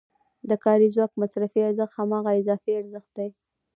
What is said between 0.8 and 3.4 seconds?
ځواک مصرفي ارزښت هماغه اضافي ارزښت دی